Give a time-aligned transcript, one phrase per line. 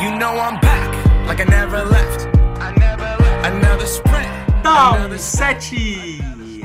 [0.00, 0.88] You know I'm back,
[1.26, 2.26] like I never left.
[2.58, 3.46] I never left.
[3.46, 4.30] Another sprint.
[4.62, 6.20] Down 7!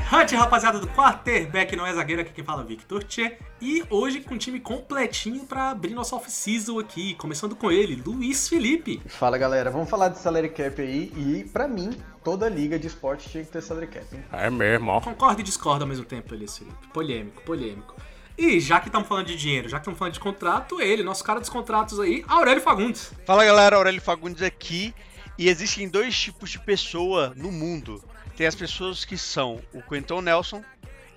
[0.09, 3.37] Hunt, rapaziada do quarterback, não é zagueiro, aqui quem fala é Victor Tchê.
[3.61, 8.47] E hoje com o time completinho pra abrir nossa off-season aqui, começando com ele, Luiz
[8.47, 9.01] Felipe.
[9.05, 11.89] Fala galera, vamos falar de salary cap aí e pra mim,
[12.23, 14.23] toda liga de esporte tinha que ter salary cap, hein?
[14.31, 15.01] É mesmo, ó.
[15.01, 16.87] Concorda e discorda ao mesmo tempo, Luiz Felipe.
[16.93, 17.95] Polêmico, polêmico.
[18.37, 21.23] E já que estamos falando de dinheiro, já que estamos falando de contrato, ele, nosso
[21.23, 23.11] cara dos contratos aí, Aurélio Fagundes.
[23.25, 24.93] Fala galera, Aurélio Fagundes aqui.
[25.37, 28.01] E existem dois tipos de pessoa no mundo.
[28.37, 30.63] Tem as pessoas que são o Quentin Nelson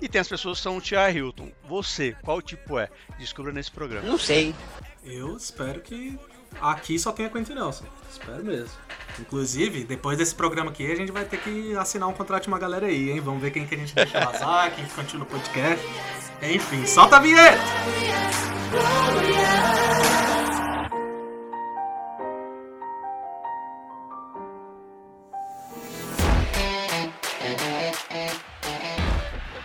[0.00, 1.50] e tem as pessoas que são o Tia Hilton.
[1.68, 2.88] Você, qual tipo é?
[3.18, 4.08] Descubra nesse programa.
[4.08, 4.54] Não sei.
[5.04, 6.18] Eu espero que
[6.60, 7.84] aqui só tenha Quentin Nelson.
[8.10, 8.70] Espero mesmo.
[9.18, 12.58] Inclusive, depois desse programa aqui, a gente vai ter que assinar um contrato de uma
[12.58, 13.20] galera aí, hein?
[13.20, 15.84] Vamos ver quem que a gente deixa vazar, quem que continua no podcast.
[16.42, 17.58] Enfim, solta a vinheta!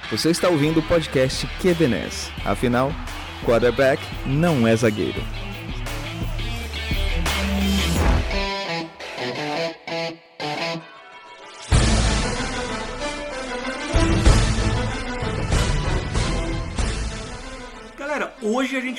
[0.09, 2.31] Você está ouvindo o podcast QBNES.
[2.45, 2.91] Afinal,
[3.43, 5.19] quarterback não é zagueiro.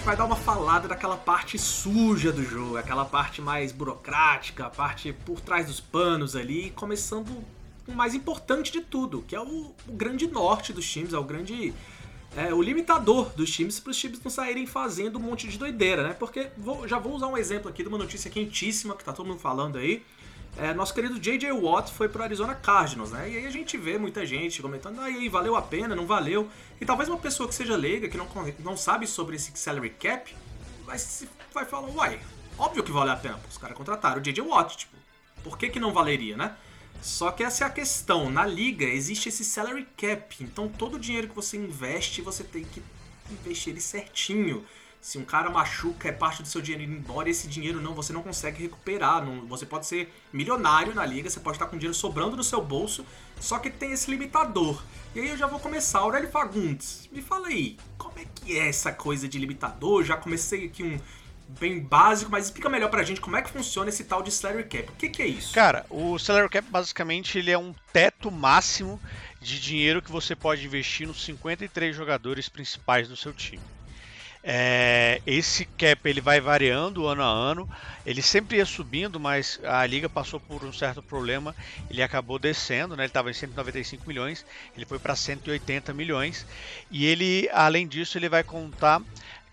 [0.04, 4.70] Gente vai dar uma falada daquela parte suja do jogo, aquela parte mais burocrática, a
[4.70, 7.42] parte por trás dos panos ali, começando
[7.88, 11.24] o mais importante de tudo, que é o, o grande norte dos times, é o
[11.24, 11.72] grande.
[12.36, 16.02] É, o limitador dos times para os times não saírem fazendo um monte de doideira,
[16.06, 16.12] né?
[16.12, 19.24] Porque vou- já vou usar um exemplo aqui de uma notícia quentíssima que tá todo
[19.26, 20.04] mundo falando aí.
[20.56, 21.50] É, nosso querido J.J.
[21.52, 23.28] Watt foi pro Arizona Cardinals, né?
[23.28, 26.06] E aí a gente vê muita gente comentando, ah, e aí, valeu a pena, não
[26.06, 26.48] valeu.
[26.80, 28.28] E talvez uma pessoa que seja leiga, que não,
[28.60, 30.34] não sabe sobre esse salary cap,
[30.84, 30.96] vai,
[31.52, 32.20] vai falar, uai,
[32.56, 34.42] óbvio que valeu a pena, os caras contrataram o J.J.
[34.42, 34.96] Watt, tipo,
[35.42, 36.56] por que que não valeria, né?
[37.02, 40.98] Só que essa é a questão, na liga existe esse salary cap, então todo o
[41.00, 42.82] dinheiro que você investe, você tem que
[43.30, 44.64] investir ele certinho.
[45.04, 48.22] Se um cara machuca, é parte do seu dinheiro embora, esse dinheiro não, você não
[48.22, 49.22] consegue recuperar.
[49.22, 52.62] Não, você pode ser milionário na liga, você pode estar com dinheiro sobrando no seu
[52.62, 53.04] bolso,
[53.38, 54.82] só que tem esse limitador.
[55.14, 55.98] E aí eu já vou começar.
[55.98, 60.04] Aurélio Fagundes, me fala aí, como é que é essa coisa de limitador?
[60.04, 60.98] Já comecei aqui um
[61.60, 64.64] bem básico, mas explica melhor pra gente como é que funciona esse tal de salary
[64.64, 64.88] cap.
[64.88, 65.52] O que, que é isso?
[65.52, 68.98] Cara, o salary cap basicamente ele é um teto máximo
[69.38, 73.60] de dinheiro que você pode investir nos 53 jogadores principais do seu time.
[74.46, 77.66] É, esse cap ele vai variando ano a ano.
[78.04, 81.56] Ele sempre ia subindo, mas a liga passou por um certo problema.
[81.88, 83.04] Ele acabou descendo, né?
[83.04, 84.44] Ele estava em 195 milhões,
[84.76, 86.46] ele foi para 180 milhões.
[86.90, 89.00] E ele, além disso, ele vai contar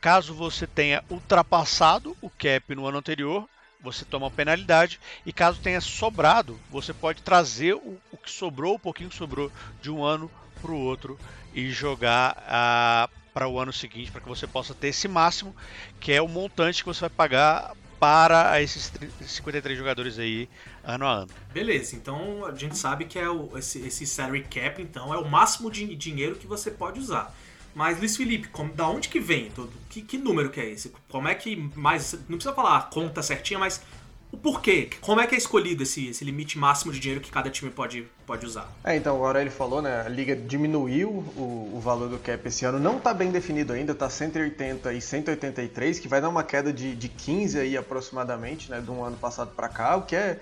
[0.01, 3.47] caso você tenha ultrapassado o cap no ano anterior,
[3.79, 4.99] você toma uma penalidade.
[5.25, 9.49] E caso tenha sobrado, você pode trazer o, o que sobrou, o pouquinho que sobrou
[9.81, 10.29] de um ano
[10.61, 11.17] para o outro
[11.53, 15.55] e jogar ah, para o ano seguinte, para que você possa ter esse máximo,
[15.99, 20.49] que é o montante que você vai pagar para esses 30 53 jogadores aí
[20.83, 21.27] ano a ano.
[21.53, 25.29] Beleza, então a gente sabe que é o, esse, esse salary cap, então, é o
[25.29, 27.33] máximo de dinheiro que você pode usar.
[27.73, 29.49] Mas, Luiz Felipe, como, da onde que vem?
[29.51, 30.91] todo- Que, que número que é esse?
[31.07, 32.11] Como é que mais.
[32.27, 33.81] Não precisa falar a conta certinha, mas
[34.31, 34.89] o porquê?
[35.01, 38.07] Como é que é escolhido esse, esse limite máximo de dinheiro que cada time pode,
[38.25, 38.71] pode usar?
[38.83, 40.03] É, então, agora ele falou, né?
[40.05, 42.79] A liga diminuiu o, o valor do cap esse ano.
[42.79, 46.95] Não tá bem definido ainda, tá 180 e 183, que vai dar uma queda de,
[46.95, 48.79] de 15 aí aproximadamente, né?
[48.79, 50.39] De um ano passado para cá, o que é,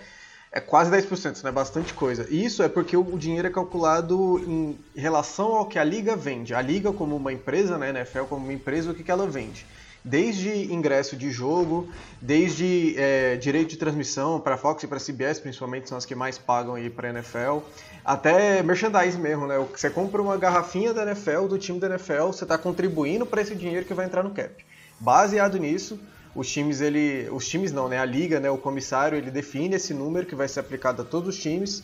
[0.51, 2.27] é quase 10%, isso é bastante coisa.
[2.29, 6.53] E isso é porque o, dinheiro é calculado em relação ao que a liga vende.
[6.53, 7.89] A liga, como uma empresa, né?
[7.89, 9.65] NFL, como uma empresa, o que, que ela vende?
[10.03, 11.89] Desde ingresso de jogo,
[12.21, 16.37] desde é, direito de transmissão para Fox e para CBS, principalmente são as que mais
[16.37, 17.59] pagam aí para NFL,
[18.03, 19.57] até merchandise mesmo, né?
[19.71, 23.53] Você compra uma garrafinha da NFL, do time da NFL, você está contribuindo para esse
[23.55, 24.65] dinheiro que vai entrar no cap.
[24.99, 25.99] Baseado nisso,
[26.33, 27.99] os times ele, os times não, né?
[27.99, 28.49] A liga, né?
[28.49, 31.83] O comissário ele define esse número que vai ser aplicado a todos os times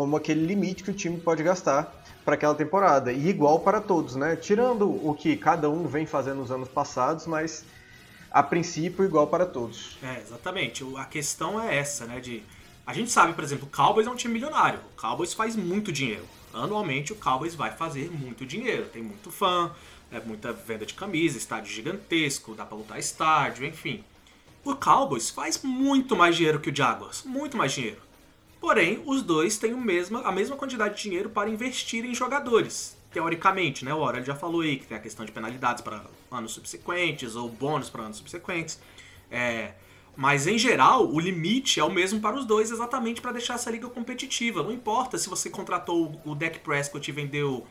[0.00, 1.94] como aquele limite que o time pode gastar
[2.24, 4.34] para aquela temporada e igual para todos, né?
[4.34, 7.66] Tirando o que cada um vem fazendo nos anos passados, mas
[8.30, 9.98] a princípio igual para todos.
[10.02, 10.82] É, exatamente.
[10.96, 12.18] A questão é essa, né?
[12.18, 12.42] De.
[12.86, 14.80] A gente sabe, por exemplo, o Cowboys é um time milionário.
[14.96, 16.24] O Cowboys faz muito dinheiro.
[16.54, 18.86] Anualmente o Cowboys vai fazer muito dinheiro.
[18.86, 19.70] Tem muito fã,
[20.10, 24.02] é muita venda de camisa, estádio gigantesco, dá pra lutar estádio, enfim.
[24.64, 27.22] O Cowboys faz muito mais dinheiro que o Jaguars.
[27.22, 28.08] Muito mais dinheiro.
[28.60, 32.96] Porém, os dois têm o mesma, a mesma quantidade de dinheiro para investir em jogadores.
[33.10, 33.92] Teoricamente, né?
[33.94, 37.48] O Aurélio já falou aí que tem a questão de penalidades para anos subsequentes ou
[37.48, 38.78] bônus para anos subsequentes.
[39.30, 39.72] É,
[40.16, 43.70] Mas em geral, o limite é o mesmo para os dois, exatamente para deixar essa
[43.70, 44.62] liga competitiva.
[44.62, 47.66] Não importa se você contratou o Deck Prescott e vendeu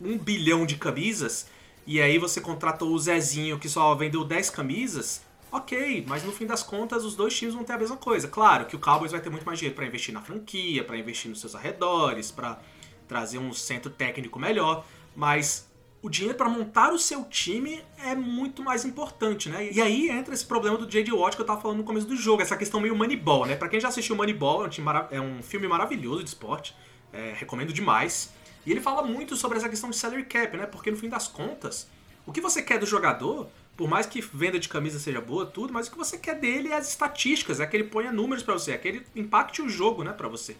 [0.00, 1.46] um bilhão de camisas,
[1.86, 6.46] e aí você contratou o Zezinho que só vendeu 10 camisas, ok, mas no fim
[6.46, 8.28] das contas os dois times vão ter a mesma coisa.
[8.28, 11.30] Claro que o Cowboys vai ter muito mais dinheiro para investir na franquia, para investir
[11.30, 12.58] nos seus arredores, para
[13.06, 14.84] trazer um centro técnico melhor,
[15.16, 15.68] mas
[16.00, 19.70] o dinheiro para montar o seu time é muito mais importante, né?
[19.72, 21.12] E aí entra esse problema do J.D.
[21.12, 23.56] Watt que eu tava falando no começo do jogo, essa questão meio Moneyball, né?
[23.56, 26.76] Para quem já assistiu Moneyball, é um, é um filme maravilhoso de esporte,
[27.12, 28.32] é, recomendo demais.
[28.64, 30.66] E ele fala muito sobre essa questão de salary cap, né?
[30.66, 31.88] Porque no fim das contas,
[32.24, 35.72] o que você quer do jogador, por mais que venda de camisa seja boa, tudo,
[35.72, 38.54] mas o que você quer dele é as estatísticas, é que ele ponha números para
[38.54, 40.56] você, é que ele impacte o jogo, né, para você.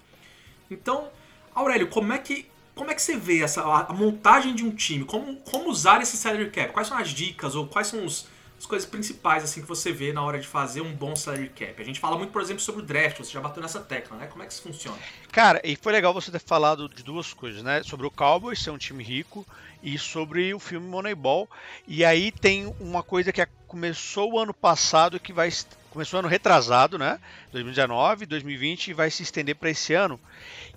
[0.71, 1.09] Então,
[1.53, 5.05] Aurélio, como é que como é que você vê essa a montagem de um time?
[5.05, 6.73] Como, como usar esse salary cap?
[6.73, 10.13] Quais são as dicas ou quais são os, as coisas principais assim que você vê
[10.13, 11.75] na hora de fazer um bom salary cap?
[11.77, 14.29] A gente fala muito, por exemplo, sobre o draft, você já bateu nessa tecla, né?
[14.29, 14.97] Como é que isso funciona?
[15.33, 17.83] Cara, e foi legal você ter falado de duas coisas, né?
[17.83, 19.45] Sobre o Cowboys ser um time rico
[19.83, 21.49] e sobre o filme Moneyball.
[21.87, 25.51] E aí tem uma coisa que começou o ano passado que vai
[25.91, 27.19] começou ano retrasado, né?
[27.51, 30.21] 2019, 2020 e vai se estender para esse ano,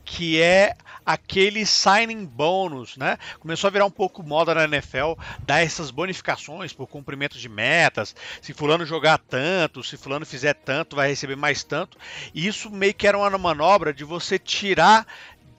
[0.05, 0.75] que é
[1.05, 3.17] aquele signing bônus, né?
[3.39, 8.15] Começou a virar um pouco moda na NFL, dar essas bonificações por cumprimento de metas.
[8.41, 11.97] Se fulano jogar tanto, se fulano fizer tanto, vai receber mais tanto.
[12.33, 15.05] E isso meio que era uma manobra de você tirar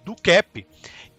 [0.04, 0.66] do cap.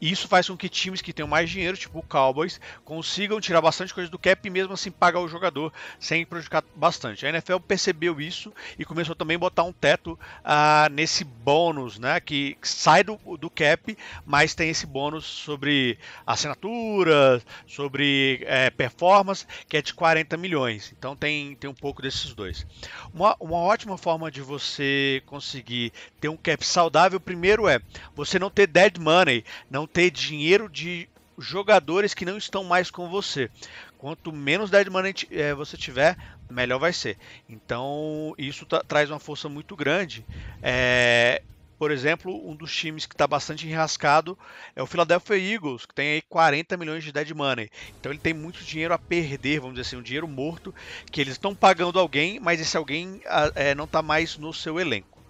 [0.04, 3.94] Isso faz com que times que tenham mais dinheiro, tipo o Cowboys, consigam tirar bastante
[3.94, 7.26] coisa do cap e mesmo assim pagar o jogador sem prejudicar bastante.
[7.26, 12.20] A NFL percebeu isso e começou também a botar um teto uh, nesse bônus, né?
[12.20, 15.98] Que sai do, do cap, mas tem esse bônus sobre
[16.28, 20.94] assinatura, sobre é, performance, que é de 40 milhões.
[21.00, 22.68] Então tem, tem um pouco desses dois.
[23.14, 27.80] Uma, uma ótima forma de você conseguir ter um cap saudável, primeiro é
[28.14, 31.07] você não ter dead money, não ter dinheiro de
[31.38, 33.50] jogadores que não estão mais com você.
[33.98, 36.18] Quanto menos dead money é, você tiver,
[36.50, 37.18] melhor vai ser.
[37.48, 40.25] Então isso traz uma força muito grande.
[40.62, 41.42] É,
[41.78, 44.38] por exemplo, um dos times que está bastante enrascado
[44.75, 47.69] é o Philadelphia Eagles, que tem aí 40 milhões de dead money.
[48.00, 50.74] Então ele tem muito dinheiro a perder, vamos dizer assim, um dinheiro morto,
[51.12, 53.22] que eles estão pagando alguém, mas esse alguém
[53.56, 55.24] é, não está mais no seu elenco.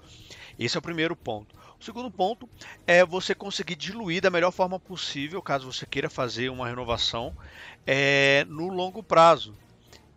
[0.59, 1.62] Esse é o primeiro ponto.
[1.83, 2.50] Segundo ponto
[2.88, 7.35] é você conseguir diluir da melhor forma possível, caso você queira fazer uma renovação,
[7.85, 9.53] é, no longo prazo.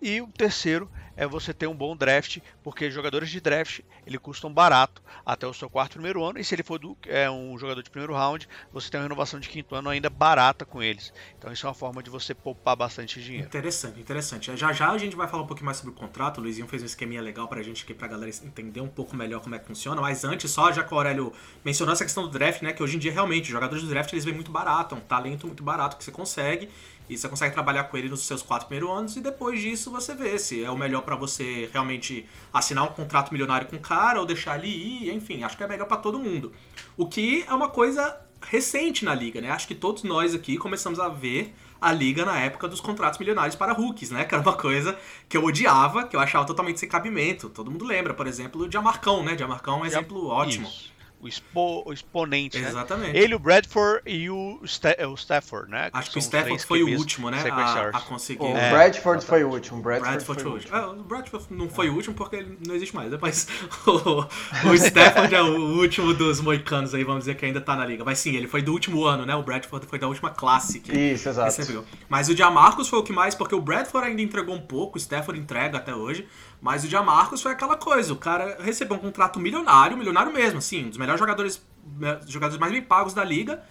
[0.01, 4.53] E o terceiro é você ter um bom draft, porque jogadores de draft ele custam
[4.53, 7.83] barato até o seu quarto primeiro ano, e se ele for do, é, um jogador
[7.83, 11.13] de primeiro round, você tem uma renovação de quinto ano ainda barata com eles.
[11.39, 13.47] Então isso é uma forma de você poupar bastante dinheiro.
[13.47, 14.55] Interessante, interessante.
[14.57, 16.83] Já já a gente vai falar um pouquinho mais sobre o contrato, o Luizinho fez
[16.83, 19.67] um esqueminha legal pra gente aqui, pra galera entender um pouco melhor como é que
[19.67, 21.33] funciona, mas antes só, já que o Aurélio
[21.65, 24.13] mencionou essa questão do draft, né, que hoje em dia realmente, os jogadores do draft
[24.13, 26.69] eles vêm muito barato, é um talento muito barato que você consegue,
[27.09, 30.15] e você consegue trabalhar com ele nos seus quatro primeiros anos e depois disso você
[30.15, 34.21] vê se é o melhor para você realmente assinar um contrato milionário com o cara
[34.21, 36.53] ou deixar ele ir, enfim, acho que é melhor para todo mundo.
[36.97, 39.51] O que é uma coisa recente na liga, né?
[39.51, 43.57] Acho que todos nós aqui começamos a ver a liga na época dos contratos milionários
[43.57, 44.25] para rookies, né?
[44.27, 47.49] Que era uma coisa que eu odiava, que eu achava totalmente sem cabimento.
[47.49, 49.35] Todo mundo lembra, por exemplo, o Diamarcão, né?
[49.35, 50.67] Diamarcão é um exemplo ótimo.
[50.67, 52.69] Isso o, expo, o exponente, né?
[52.69, 53.13] Exatamente.
[53.13, 53.19] Né?
[53.19, 55.91] Ele, o Bradford e o, o Stafford, né?
[55.93, 57.43] Acho que, que o Stafford foi o último, né?
[57.51, 58.43] A, a, conseguir.
[58.43, 59.81] O é, Bradford foi o último.
[59.81, 60.77] Bradford, Bradford foi o último.
[60.77, 63.19] É, o Bradford não foi o último porque ele não existe mais, né?
[63.21, 63.49] Mas
[63.87, 67.87] o, o Stafford é o último dos moicanos aí, vamos dizer, que ainda tá na
[67.87, 68.05] liga.
[68.05, 69.35] Mas sim, ele foi do último ano, né?
[69.35, 70.81] O Bradford foi da última classe.
[70.81, 71.87] Que Isso, exato.
[72.09, 75.01] Mas o Jamarcus foi o que mais, porque o Bradford ainda entregou um pouco, o
[75.01, 76.27] Stafford entrega até hoje.
[76.61, 80.87] Mas o Jamarcus foi aquela coisa, o cara recebeu um contrato milionário, milionário mesmo, assim,
[80.87, 81.63] um dos melhores jogadores,
[81.99, 83.63] né, jogadores mais bem pagos da liga,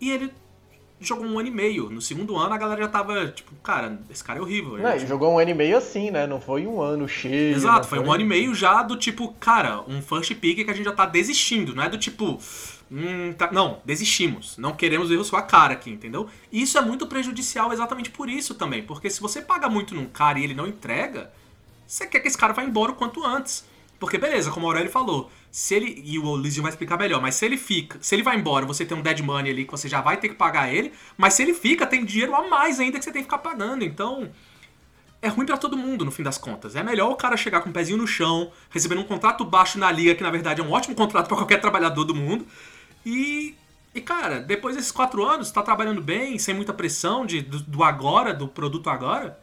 [0.00, 0.32] e ele
[1.04, 1.90] jogou um ano e meio.
[1.90, 4.78] No segundo ano a galera já tava, tipo, cara, esse cara é horrível.
[4.78, 5.06] Não, tipo...
[5.06, 6.26] jogou um ano e meio assim, né?
[6.26, 7.54] Não foi um ano cheio.
[7.54, 10.70] Exato, foi, foi um ano e meio já do tipo, cara, um first pick que
[10.70, 12.38] a gente já tá desistindo, não é do tipo.
[12.90, 13.50] Hum, tá...
[13.50, 14.58] Não, desistimos.
[14.58, 16.28] Não queremos ver sua cara aqui, entendeu?
[16.50, 18.82] E isso é muito prejudicial exatamente por isso também.
[18.82, 21.32] Porque se você paga muito num cara e ele não entrega,
[21.86, 23.64] você quer que esse cara vá embora o quanto antes.
[24.02, 26.02] Porque beleza, como o Aurélio falou, se ele.
[26.04, 27.98] E o Lizinho vai explicar melhor, mas se ele fica.
[28.00, 30.28] Se ele vai embora, você tem um dead money ali que você já vai ter
[30.28, 30.92] que pagar ele.
[31.16, 33.84] Mas se ele fica, tem dinheiro a mais ainda que você tem que ficar pagando.
[33.84, 34.28] Então.
[35.20, 36.74] É ruim para todo mundo, no fim das contas.
[36.74, 39.78] É melhor o cara chegar com o um pezinho no chão, recebendo um contrato baixo
[39.78, 42.44] na liga, que na verdade é um ótimo contrato para qualquer trabalhador do mundo.
[43.06, 43.54] E.
[43.94, 47.84] E, cara, depois desses quatro anos, tá trabalhando bem, sem muita pressão de, do, do
[47.84, 49.38] agora, do produto agora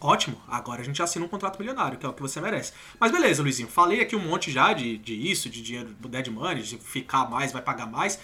[0.00, 2.72] Ótimo, agora a gente assina um contrato milionário, que é o que você merece.
[2.98, 6.28] Mas beleza, Luizinho, falei aqui um monte já de, de isso, de dinheiro do dead
[6.28, 8.18] money, de ficar mais, vai pagar mais.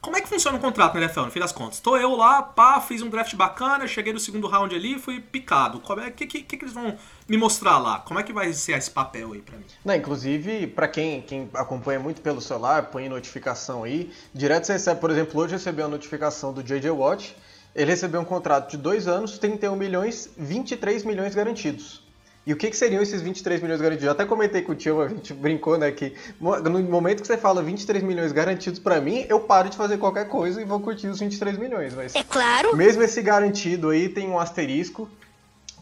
[0.00, 1.80] Como é que funciona um contrato na NFL, no fim das contas?
[1.80, 5.80] Tô eu lá, pá, fiz um draft bacana, cheguei no segundo round ali fui picado.
[5.80, 6.96] Como é que, que, que eles vão
[7.28, 7.98] me mostrar lá?
[7.98, 9.64] Como é que vai ser esse papel aí pra mim?
[9.84, 14.12] Não, inclusive, para quem, quem acompanha muito pelo celular, põe notificação aí.
[14.32, 17.34] Direto você recebe, por exemplo, hoje recebeu a notificação do JJ Watt.
[17.76, 22.02] Ele recebeu um contrato de dois anos, 31 milhões, 23 milhões garantidos.
[22.46, 24.06] E o que, que seriam esses 23 milhões garantidos?
[24.06, 27.36] Eu até comentei com o tio, a gente brincou, né, que no momento que você
[27.36, 31.08] fala 23 milhões garantidos para mim, eu paro de fazer qualquer coisa e vou curtir
[31.08, 31.92] os 23 milhões.
[31.92, 32.74] Mas é claro.
[32.74, 35.10] Mesmo esse garantido aí tem um asterisco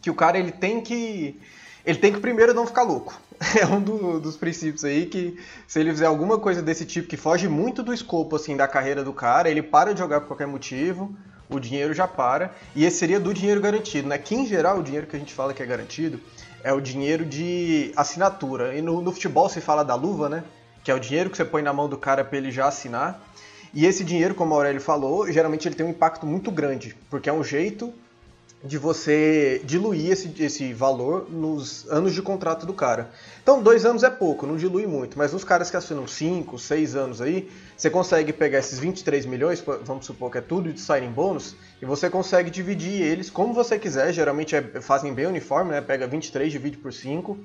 [0.03, 1.41] que o cara ele tem que
[1.87, 3.21] ele tem que primeiro não ficar louco.
[3.61, 7.17] É um do, dos princípios aí que se ele fizer alguma coisa desse tipo que
[7.17, 10.47] foge muito do escopo assim da carreira do cara, ele para de jogar por qualquer
[10.47, 11.15] motivo,
[11.49, 14.19] o dinheiro já para e esse seria do dinheiro garantido, né?
[14.19, 16.21] Que em geral o dinheiro que a gente fala que é garantido
[16.63, 18.75] é o dinheiro de assinatura.
[18.75, 20.45] E no, no, futebol se fala da luva, né?
[20.83, 23.23] Que é o dinheiro que você põe na mão do cara para ele já assinar.
[23.73, 27.29] E esse dinheiro, como a Aurélio falou, geralmente ele tem um impacto muito grande, porque
[27.29, 27.93] é um jeito
[28.65, 33.11] de você diluir esse, esse valor nos anos de contrato do cara.
[33.43, 36.97] Então, dois anos é pouco, não dilui muito, mas nos caras que assinam cinco, seis
[36.97, 41.13] anos aí, você consegue pegar esses 23 milhões, vamos supor que é tudo de signing
[41.13, 45.83] bônus, e você consegue dividir eles como você quiser, geralmente é, fazem bem uniforme, né?
[45.83, 47.39] Pega 23, divide por 5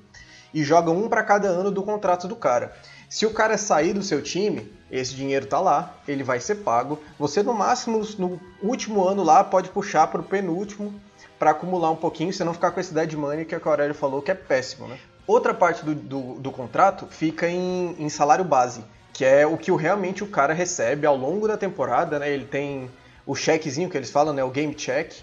[0.54, 2.74] e joga um para cada ano do contrato do cara.
[3.10, 7.00] Se o cara sair do seu time, esse dinheiro tá lá, ele vai ser pago.
[7.20, 10.94] Você no máximo no último ano lá pode puxar para o penúltimo
[11.40, 14.22] para acumular um pouquinho, você não ficar com esse dead money que a Aurélio falou
[14.22, 15.00] que é péssimo, né?
[15.26, 19.72] Outra parte do, do, do contrato fica em, em, salário base, que é o que
[19.72, 22.30] realmente o cara recebe ao longo da temporada, né?
[22.30, 22.92] Ele tem
[23.26, 24.44] o chequezinho que eles falam, né?
[24.44, 25.14] O game check,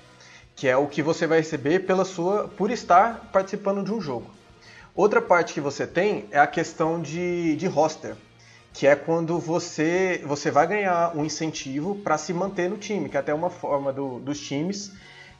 [0.54, 4.30] que é o que você vai receber pela sua por estar participando de um jogo.
[4.94, 8.16] Outra parte que você tem é a questão de, de roster,
[8.72, 13.16] que é quando você, você vai ganhar um incentivo para se manter no time, que
[13.16, 14.92] é até uma forma do, dos times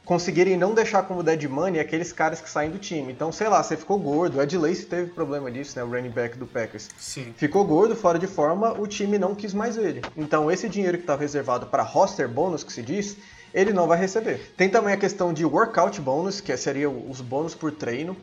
[0.07, 3.11] conseguirem não deixar como dead money aqueles caras que saem do time.
[3.11, 6.09] Então, sei lá, você ficou gordo, o Ed Lace teve problema disso, né, o running
[6.09, 6.89] back do Packers.
[6.97, 7.33] Sim.
[7.35, 10.01] Ficou gordo, fora de forma, o time não quis mais ele.
[10.15, 13.17] Então, esse dinheiro que estava reservado para roster bônus, que se diz,
[13.53, 14.53] ele não vai receber.
[14.55, 18.15] Tem também a questão de workout bônus, que seria os bônus por treino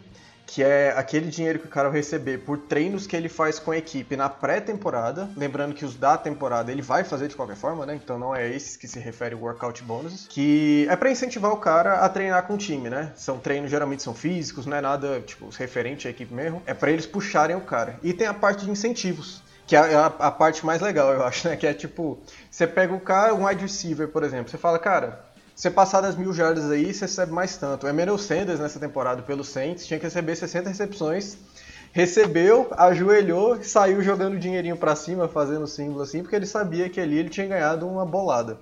[0.55, 3.73] que é aquele dinheiro que o cara vai receber por treinos que ele faz com
[3.73, 5.29] a equipe na pré-temporada.
[5.37, 7.97] Lembrando que os da temporada ele vai fazer de qualquer forma, né?
[7.97, 10.29] Então não é esses que se refere o workout bonuses.
[10.29, 13.11] Que é para incentivar o cara a treinar com o time, né?
[13.17, 16.63] São treinos geralmente são físicos, não é nada tipo referente à equipe mesmo.
[16.67, 17.99] É para eles puxarem o cara.
[18.01, 19.43] E tem a parte de incentivos.
[19.67, 21.57] Que é a, a, parte mais legal, eu acho, né?
[21.57, 25.25] Que é tipo, você pega o cara, um wide receiver, por exemplo, você fala, cara,
[25.55, 27.87] você passar das mil jardas aí, você recebe mais tanto.
[27.87, 31.37] O Emmanuel Sanders nessa temporada pelo Saints tinha que receber 60 recepções.
[31.93, 37.19] Recebeu, ajoelhou, saiu jogando dinheirinho para cima, fazendo símbolo assim, porque ele sabia que ali
[37.19, 38.59] ele tinha ganhado uma bolada.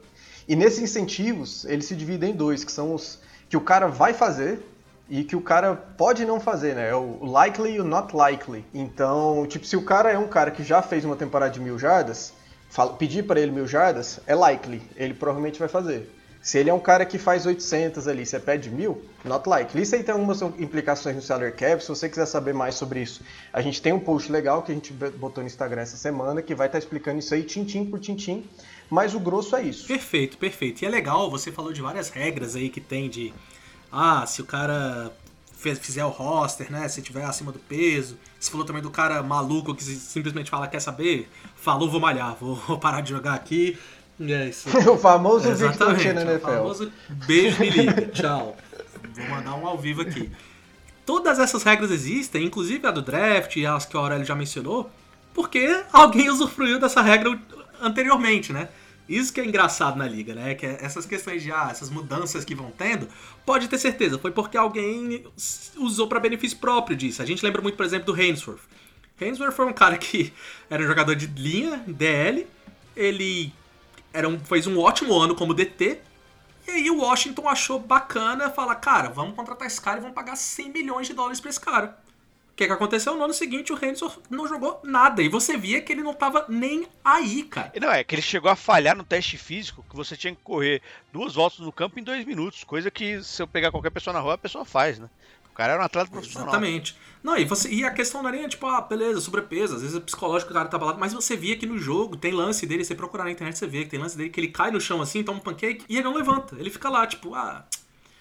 [0.46, 4.12] E nesses incentivos, eles se dividem em dois, que são os que o cara vai
[4.12, 4.60] fazer
[5.08, 6.90] e que o cara pode não fazer, né?
[6.90, 8.66] É o likely e o not likely.
[8.74, 11.78] Então, tipo, se o cara é um cara que já fez uma temporada de mil
[11.78, 12.34] jardas,
[12.98, 16.21] pedir para ele mil jardas é likely, ele provavelmente vai fazer.
[16.42, 19.82] Se ele é um cara que faz 800 ali, você pede mil, not likely.
[19.82, 21.80] Isso aí tem algumas implicações no salary cap.
[21.80, 23.22] Se você quiser saber mais sobre isso,
[23.52, 26.52] a gente tem um post legal que a gente botou no Instagram essa semana que
[26.52, 28.44] vai estar tá explicando isso aí, tintim por tintim.
[28.90, 29.86] Mas o grosso é isso.
[29.86, 30.82] Perfeito, perfeito.
[30.82, 33.32] E é legal, você falou de várias regras aí que tem de.
[33.90, 35.12] Ah, se o cara
[35.80, 36.88] fizer o roster, né?
[36.88, 38.18] Se tiver acima do peso.
[38.38, 41.28] Você falou também do cara maluco que simplesmente fala, quer saber?
[41.54, 43.78] Falou, vou malhar, vou parar de jogar aqui.
[44.28, 44.68] É isso.
[44.90, 46.34] o famoso é, Victor na NFL.
[46.34, 46.92] O famoso
[47.26, 48.06] beijo me liga.
[48.08, 48.56] Tchau.
[49.14, 50.30] Vou mandar um ao vivo aqui.
[51.04, 54.90] Todas essas regras existem, inclusive a do draft e as que o Aurélio já mencionou,
[55.34, 57.38] porque alguém usufruiu dessa regra
[57.80, 58.68] anteriormente, né?
[59.08, 60.54] Isso que é engraçado na liga, né?
[60.54, 63.08] Que essas questões de ah, essas mudanças que vão tendo,
[63.44, 65.24] pode ter certeza, foi porque alguém
[65.76, 67.20] usou para benefício próprio disso.
[67.20, 68.60] A gente lembra muito, por exemplo, do Hainsworth.
[69.20, 70.32] Hainsworth foi um cara que
[70.70, 72.46] era um jogador de linha, DL,
[72.96, 73.52] ele
[74.12, 76.00] era um, fez um ótimo ano como DT.
[76.66, 80.36] E aí o Washington achou bacana falar, cara, vamos contratar esse cara e vamos pagar
[80.36, 81.98] 100 milhões de dólares pra esse cara.
[82.52, 83.16] O que, que aconteceu?
[83.16, 85.22] No ano seguinte, o Henderson não jogou nada.
[85.22, 87.72] E você via que ele não tava nem aí, cara.
[87.80, 90.82] Não, é que ele chegou a falhar no teste físico, que você tinha que correr
[91.10, 92.62] duas voltas no campo em dois minutos.
[92.62, 95.08] Coisa que se eu pegar qualquer pessoa na rua, a pessoa faz, né?
[95.52, 96.48] O cara era um atleta profissional.
[96.48, 96.96] Exatamente.
[97.22, 99.96] Não, e, você, e a questão não era nem tipo, ah, beleza, sobrepeso, às vezes
[99.96, 102.84] é psicológico o cara tá balado, mas você via que no jogo tem lance dele,
[102.84, 105.00] você procurar na internet, você vê que tem lance dele que ele cai no chão
[105.00, 106.56] assim, toma um pancake e ele não levanta.
[106.58, 107.64] Ele fica lá, tipo, ah.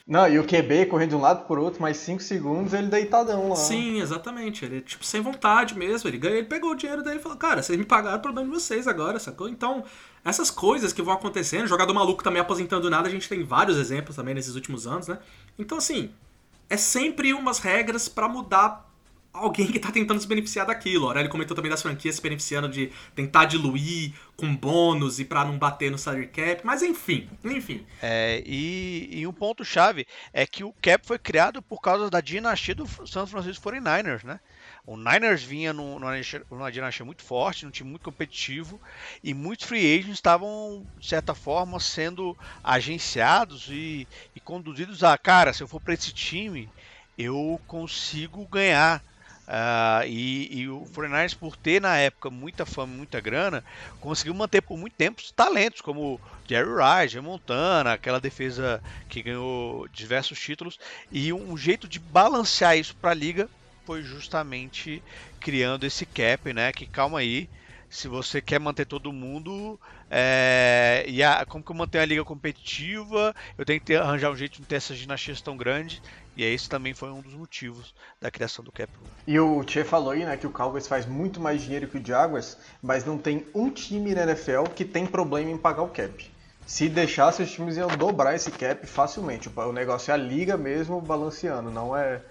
[0.06, 3.50] Não, e o QB correndo de um lado por outro, mais 5 segundos, ele deitadão
[3.50, 3.56] lá.
[3.56, 4.66] Sim, exatamente.
[4.66, 6.10] Ele, tipo, sem vontade mesmo.
[6.10, 8.50] Ele ganhou, ele pegou o dinheiro dele e falou, cara, vocês me pagaram o problema
[8.50, 9.48] de vocês agora, sacou?
[9.48, 9.84] Então,
[10.26, 14.16] essas coisas que vão acontecendo, jogador maluco também aposentando nada, a gente tem vários exemplos
[14.16, 15.18] também nesses últimos anos, né?
[15.58, 16.12] Então, assim,
[16.72, 18.90] é sempre umas regras para mudar
[19.34, 21.04] alguém que tá tentando se beneficiar daquilo.
[21.04, 25.44] O Aurélio comentou também das franquias se beneficiando de tentar diluir com bônus e para
[25.44, 27.86] não bater no salary cap, mas enfim, enfim.
[28.02, 32.22] É, e, e um ponto chave é que o cap foi criado por causa da
[32.22, 34.40] dinastia do San Francisco 49ers, né?
[34.86, 36.12] O Niners vinha numa,
[36.50, 38.82] numa dinastia muito forte, num time muito competitivo,
[39.24, 45.54] e muitos free agents estavam, de certa forma, sendo agenciados e, e conduzidos a, cara,
[45.54, 46.70] se eu for para esse time,
[47.18, 49.04] eu consigo ganhar
[49.48, 53.62] Uh, e, e, o 49ers, por ter na época muita fama, muita grana,
[54.00, 60.40] conseguiu manter por muito tempo talentos como Jerry Rice, Montana, aquela defesa que ganhou diversos
[60.40, 60.80] títulos.
[61.12, 63.50] E um jeito de balancear isso para a liga
[63.86, 65.04] foi justamente
[65.40, 66.72] criando esse cap, né?
[66.72, 67.50] Que calma aí,
[67.90, 72.24] se você quer manter todo mundo, é, e a, como que eu mantenho a liga
[72.24, 76.02] competitiva, eu tenho que ter, arranjar um jeito de não ter essas dinastias tão grandes.
[76.36, 78.92] E esse também foi um dos motivos da criação do cap.
[79.28, 82.06] E o Tchê falou aí, né, que o Cowboys faz muito mais dinheiro que o
[82.06, 86.32] Jaguars, mas não tem um time na NFL que tem problema em pagar o cap.
[86.66, 89.50] Se deixasse, os times iam dobrar esse cap facilmente.
[89.50, 92.24] O negócio é a liga mesmo balanceando, não é.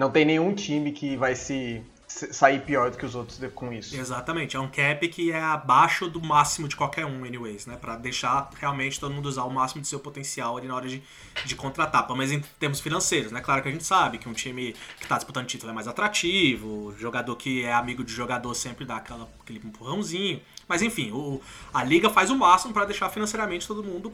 [0.00, 3.94] Não tem nenhum time que vai se sair pior do que os outros com isso.
[3.94, 7.76] Exatamente, é um cap que é abaixo do máximo de qualquer um, anyways, né?
[7.78, 11.02] Pra deixar realmente todo mundo usar o máximo de seu potencial ali na hora de,
[11.44, 12.08] de contratar.
[12.16, 13.42] Mas em termos financeiros, né?
[13.42, 16.94] Claro que a gente sabe que um time que tá disputando título é mais atrativo,
[16.98, 20.40] jogador que é amigo de jogador sempre dá aquela, aquele empurrãozinho.
[20.66, 21.42] Mas enfim, o,
[21.74, 24.10] a liga faz o máximo para deixar financeiramente todo mundo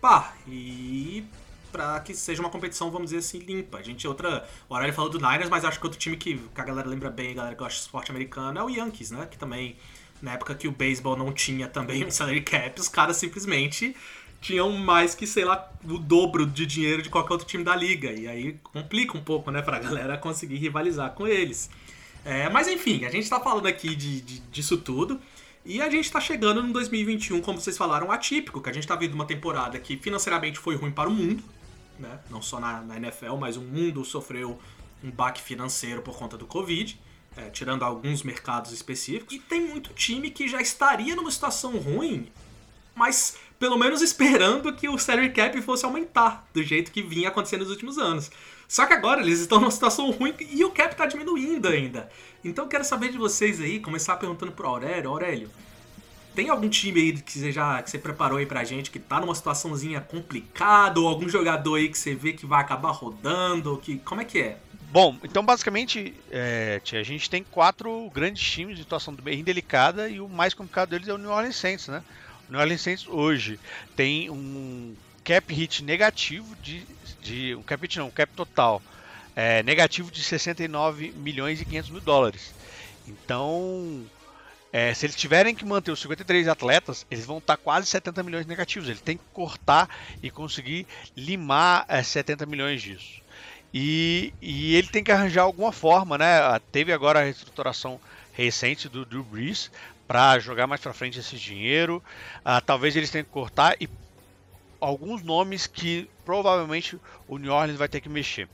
[0.00, 0.34] pá.
[0.48, 1.24] E
[1.70, 3.78] para que seja uma competição, vamos dizer assim, limpa.
[3.78, 4.46] A gente, outra.
[4.68, 7.10] O Aurélio falou do Niners, mas acho que outro time que, que a galera lembra
[7.10, 9.26] bem, a galera que gosta de esporte americano, é o Yankees, né?
[9.30, 9.76] Que também,
[10.20, 13.94] na época que o beisebol não tinha também um salary cap, os caras simplesmente
[14.40, 18.10] tinham mais que, sei lá, o dobro de dinheiro de qualquer outro time da liga.
[18.10, 21.68] E aí complica um pouco, né, pra galera conseguir rivalizar com eles.
[22.24, 25.20] É, mas enfim, a gente tá falando aqui de, de, disso tudo.
[25.64, 28.96] E a gente está chegando no 2021, como vocês falaram, atípico, que a gente está
[28.96, 31.42] vendo uma temporada que financeiramente foi ruim para o mundo,
[32.00, 32.18] né?
[32.30, 34.58] não só na, na NFL, mas o mundo sofreu
[35.02, 36.98] um baque financeiro por conta do Covid,
[37.36, 39.34] é, tirando alguns mercados específicos.
[39.34, 42.28] E tem muito time que já estaria numa situação ruim,
[42.94, 47.60] mas pelo menos esperando que o salary cap fosse aumentar do jeito que vinha acontecendo
[47.60, 48.30] nos últimos anos.
[48.66, 52.08] Só que agora eles estão numa situação ruim e o cap está diminuindo ainda.
[52.42, 55.10] Então eu quero saber de vocês aí, começar perguntando pro Aurélio.
[55.10, 55.50] Aurélio,
[56.34, 59.20] tem algum time aí que você já que você preparou aí pra gente que tá
[59.20, 63.76] numa situaçãozinha complicada ou algum jogador aí que você vê que vai acabar rodando?
[63.78, 64.58] Que, como é que é?
[64.90, 70.08] Bom, então basicamente é, tia, a gente tem quatro grandes times de situação bem delicada
[70.08, 72.02] e o mais complicado deles é o New Orleans Saints, né?
[72.48, 73.58] O New Orleans Saints hoje
[73.94, 76.84] tem um cap hit negativo de,
[77.20, 78.82] de um cap hit não, um cap total
[79.36, 82.52] é, negativo de 69 milhões e 500 mil dólares.
[83.06, 84.04] Então
[84.72, 88.46] é, se eles tiverem que manter os 53 atletas, eles vão estar quase 70 milhões
[88.46, 88.88] negativos.
[88.88, 89.88] Ele tem que cortar
[90.22, 93.20] e conseguir limar é, 70 milhões disso.
[93.72, 96.38] E, e, ele tem que arranjar alguma forma, né?
[96.38, 98.00] Ah, teve agora a reestruturação
[98.32, 99.70] recente do Drew Brees
[100.06, 102.02] para jogar mais para frente esse dinheiro.
[102.44, 103.88] Ah, talvez eles tenham que cortar e
[104.80, 108.48] alguns nomes que provavelmente o New Orleans vai ter que mexer.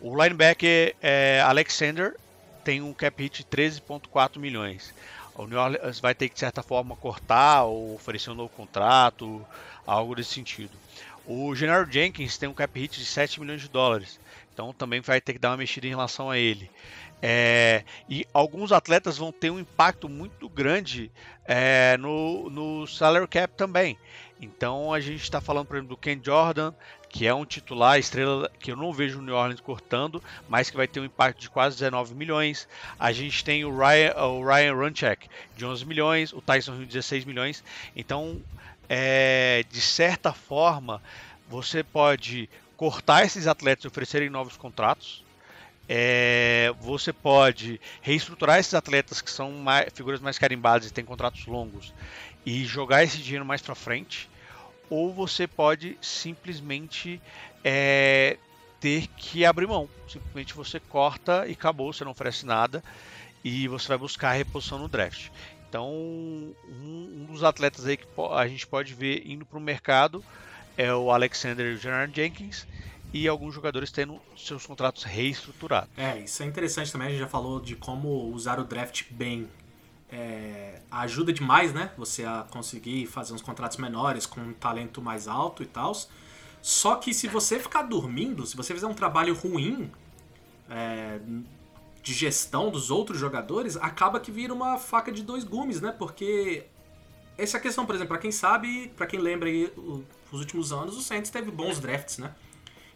[0.00, 2.14] O linebacker é, Alexander
[2.62, 4.92] tem um cap hit de 13,4 milhões.
[5.38, 9.46] O New Orleans vai ter que, de certa forma, cortar ou oferecer um novo contrato,
[9.86, 10.72] algo desse sentido.
[11.24, 14.18] O General Jenkins tem um cap hit de 7 milhões de dólares,
[14.52, 16.68] então também vai ter que dar uma mexida em relação a ele.
[17.22, 21.10] É, e alguns atletas vão ter um impacto muito grande
[21.44, 23.96] é, no, no salary cap também.
[24.40, 26.72] Então a gente está falando, por exemplo, do Ken Jordan,
[27.08, 30.76] que é um titular, estrela que eu não vejo o New Orleans cortando, mas que
[30.76, 32.68] vai ter um impacto de quase 19 milhões.
[32.98, 36.86] A gente tem o Ryan, o Ryan Runcheck de 11 milhões, o Tyson Hill de
[36.86, 37.64] 16 milhões.
[37.96, 38.40] Então,
[38.88, 41.02] é, de certa forma,
[41.48, 45.24] você pode cortar esses atletas e oferecerem novos contratos.
[45.90, 51.46] É, você pode reestruturar esses atletas que são mais, figuras mais carimbadas e têm contratos
[51.46, 51.94] longos
[52.44, 54.27] e jogar esse dinheiro mais para frente
[54.90, 57.20] ou você pode simplesmente
[57.62, 58.36] é,
[58.80, 59.88] ter que abrir mão.
[60.08, 62.82] Simplesmente você corta e acabou, você não oferece nada
[63.44, 65.28] e você vai buscar a reposição no draft.
[65.68, 70.24] Então, um, um dos atletas aí que a gente pode ver indo para o mercado
[70.76, 72.66] é o Alexander General Jenkins
[73.12, 75.90] e alguns jogadores tendo seus contratos reestruturados.
[75.96, 77.08] É, isso é interessante também.
[77.08, 79.48] A gente já falou de como usar o draft bem
[80.10, 81.92] é, ajuda demais, né?
[81.96, 85.92] Você a conseguir fazer uns contratos menores com um talento mais alto e tal.
[86.62, 89.90] Só que se você ficar dormindo, se você fizer um trabalho ruim
[90.68, 91.20] é,
[92.02, 95.92] de gestão dos outros jogadores, acaba que vira uma faca de dois gumes, né?
[95.96, 96.64] Porque
[97.36, 99.72] essa questão, por exemplo, para quem sabe, para quem lembra aí,
[100.32, 102.34] os últimos anos, o Saints teve bons drafts, né?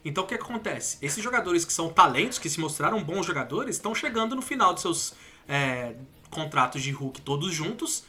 [0.04, 0.98] Então o que acontece?
[1.00, 4.82] Esses jogadores que são talentos, que se mostraram bons jogadores, estão chegando no final dos
[4.82, 5.14] seus
[5.48, 5.94] é,
[6.32, 8.04] contratos de Hulk todos juntos.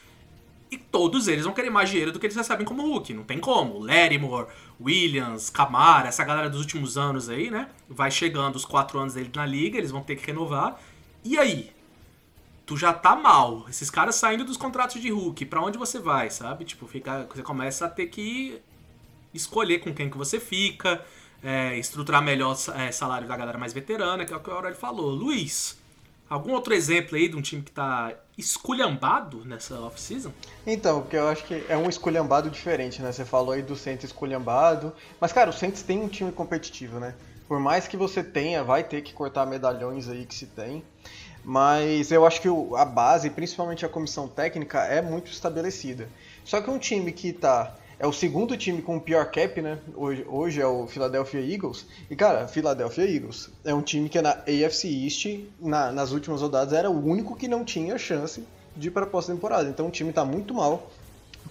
[0.72, 3.14] E todos eles vão querer mais dinheiro do que eles recebem como Hulk.
[3.14, 3.78] Não tem como.
[3.78, 4.48] Larimore,
[4.82, 7.70] Williams, Camara, essa galera dos últimos anos aí, né?
[7.88, 10.82] Vai chegando os quatro anos dele na liga, eles vão ter que renovar.
[11.24, 11.72] E aí?
[12.66, 13.66] Tu já tá mal.
[13.70, 16.66] Esses caras saindo dos contratos de Hulk, para onde você vai, sabe?
[16.66, 18.60] Tipo, fica, você começa a ter que
[19.32, 21.06] escolher com quem que você fica
[21.44, 24.54] é, estruturar melhor o é, salário da galera mais veterana, que é o que o
[24.54, 25.12] Aurélio falou.
[25.12, 25.78] Luiz,
[26.34, 30.32] algum outro exemplo aí de um time que tá esculhambado nessa off-season?
[30.66, 33.12] Então, porque eu acho que é um esculhambado diferente, né?
[33.12, 34.92] Você falou aí do Saints esculhambado,
[35.22, 37.14] mas cara, o Saints tem um time competitivo, né?
[37.48, 40.84] Por mais que você tenha, vai ter que cortar medalhões aí que se tem.
[41.44, 46.10] Mas eu acho que a base, principalmente a comissão técnica, é muito estabelecida.
[46.44, 49.80] Só que um time que tá é o segundo time com o pior cap, né?
[49.96, 51.86] Hoje, hoje é o Philadelphia Eagles.
[52.10, 55.26] E, cara, Philadelphia Eagles é um time que na AFC East,
[55.58, 59.08] na, nas últimas rodadas, era o único que não tinha chance de ir para a
[59.08, 59.70] pós-temporada.
[59.70, 60.92] Então o time está muito mal.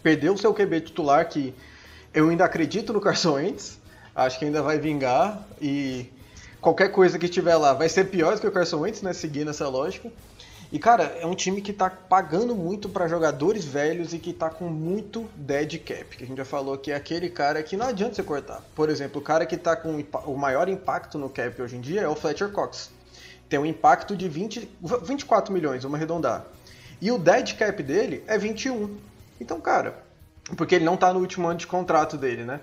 [0.02, 1.54] Perdeu o seu QB titular, que
[2.12, 3.78] eu ainda acredito no Carson Wentz.
[4.14, 5.42] Acho que ainda vai vingar.
[5.58, 6.04] E
[6.60, 9.14] qualquer coisa que estiver lá vai ser pior do que o Carson Wentz, né?
[9.14, 10.12] Seguindo essa lógica.
[10.72, 14.48] E, cara, é um time que tá pagando muito para jogadores velhos e que tá
[14.48, 16.16] com muito dead cap.
[16.16, 18.62] Que a gente já falou que é aquele cara que não adianta você cortar.
[18.74, 22.00] Por exemplo, o cara que tá com o maior impacto no cap hoje em dia
[22.00, 22.90] é o Fletcher Cox.
[23.50, 24.66] Tem um impacto de 20,
[25.02, 26.46] 24 milhões, vamos arredondar.
[27.02, 28.96] E o dead cap dele é 21.
[29.38, 30.02] Então, cara,
[30.56, 32.60] porque ele não tá no último ano de contrato dele, né?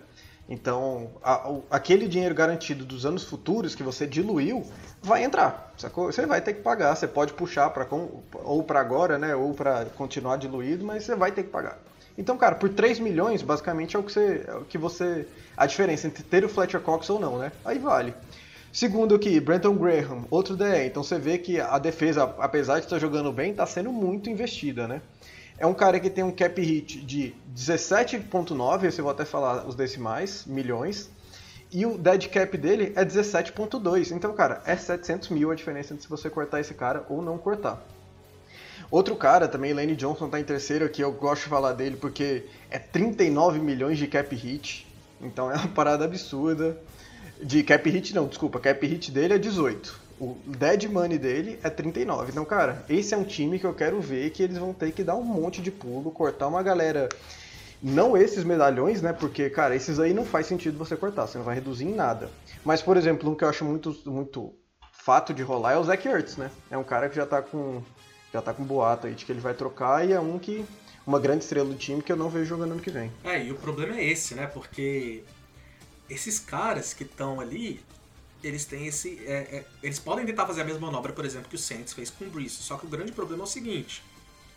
[0.49, 4.65] Então, a, o, aquele dinheiro garantido dos anos futuros que você diluiu
[5.01, 5.71] vai entrar.
[5.77, 6.11] Sacou?
[6.11, 6.95] Você vai ter que pagar.
[6.95, 7.87] Você pode puxar para
[8.33, 9.35] ou para agora, né?
[9.35, 11.77] Ou para continuar diluído, mas você vai ter que pagar.
[12.17, 15.65] Então, cara, por 3 milhões, basicamente é o que você, é o que você a
[15.67, 17.51] diferença entre ter o Fletcher Cox ou não, né?
[17.63, 18.13] Aí vale.
[18.71, 20.85] Segundo aqui, Brenton Graham, outro DE.
[20.85, 24.87] Então você vê que a defesa, apesar de estar jogando bem, está sendo muito investida,
[24.87, 25.01] né?
[25.59, 29.67] É um cara que tem um cap hit de 17.9, esse eu vou até falar
[29.67, 31.09] os decimais, milhões.
[31.69, 34.11] E o dead cap dele é 17.2.
[34.11, 37.37] Então, cara, é 700 mil a diferença entre se você cortar esse cara ou não
[37.37, 37.85] cortar.
[38.89, 42.45] Outro cara também, Lane Johnson tá em terceiro aqui, eu gosto de falar dele porque
[42.71, 44.87] é 39 milhões de cap hit.
[45.21, 46.77] Então é uma parada absurda.
[47.43, 51.69] De cap hit não, desculpa, cap hit dele é 18 o dead money dele é
[51.69, 52.31] 39.
[52.31, 55.03] Então, cara, esse é um time que eu quero ver que eles vão ter que
[55.03, 57.07] dar um monte de pulo, cortar uma galera.
[57.81, 59.13] Não esses medalhões, né?
[59.13, 62.29] Porque, cara, esses aí não faz sentido você cortar, você não vai reduzir em nada.
[62.65, 64.53] Mas, por exemplo, um que eu acho muito, muito
[64.91, 66.51] fato de rolar é o Zach Ertz, né?
[66.69, 67.81] É um cara que já tá com
[68.31, 70.63] já tá com boato aí de que ele vai trocar e é um que
[71.05, 73.11] uma grande estrela do time que eu não vejo jogando ano que vem.
[73.23, 74.45] É, e o problema é esse, né?
[74.45, 75.23] Porque
[76.07, 77.81] esses caras que estão ali,
[78.43, 79.19] eles têm esse.
[79.25, 82.09] É, é, eles podem tentar fazer a mesma manobra, por exemplo, que o Saints fez
[82.09, 82.55] com o Breeze.
[82.55, 84.03] Só que o grande problema é o seguinte: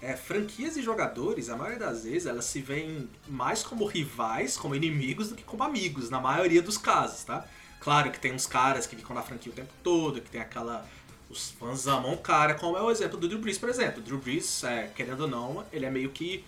[0.01, 4.75] é, franquias e jogadores, a maioria das vezes, elas se veem mais como rivais, como
[4.75, 7.47] inimigos, do que como amigos, na maioria dos casos, tá?
[7.81, 10.87] Claro que tem uns caras que ficam na franquia o tempo todo, que tem aquela.
[11.29, 14.01] Os fãs amam o cara, como é o exemplo do Drew Brees, por exemplo.
[14.01, 16.45] O Drew Brees, é, querendo ou não, ele é meio que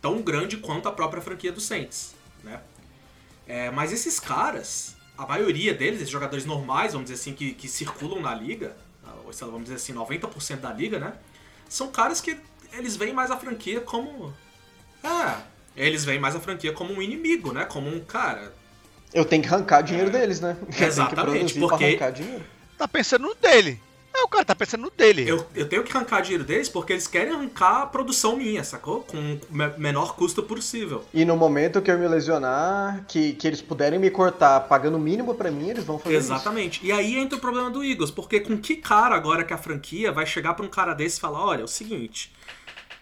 [0.00, 2.60] tão grande quanto a própria franquia do Saints, né?
[3.46, 7.68] É, mas esses caras, a maioria deles, esses jogadores normais, vamos dizer assim, que, que
[7.68, 8.76] circulam na liga,
[9.24, 11.14] ou sei lá, vamos dizer assim, 90% da liga, né?
[11.68, 12.36] São caras que
[12.72, 14.34] eles veem mais a franquia como.
[15.02, 15.42] É,
[15.76, 17.64] eles veem mais a franquia como um inimigo, né?
[17.64, 18.52] Como um cara.
[19.12, 20.20] Eu tenho que arrancar dinheiro é.
[20.20, 20.56] deles, né?
[20.78, 21.98] Exatamente, porque.
[22.76, 23.80] Tá pensando no dele.
[24.16, 25.28] É, o cara tá pensando no dele.
[25.28, 29.00] Eu, eu tenho que arrancar dinheiro deles porque eles querem arrancar a produção minha, sacou?
[29.00, 31.04] Com o menor custo possível.
[31.12, 35.00] E no momento que eu me lesionar, que, que eles puderem me cortar pagando o
[35.00, 36.78] mínimo para mim, eles vão fazer Exatamente.
[36.78, 36.86] Isso.
[36.86, 40.12] E aí entra o problema do Eagles, porque com que cara agora que a franquia
[40.12, 42.32] vai chegar pra um cara desse e falar: olha, é o seguinte,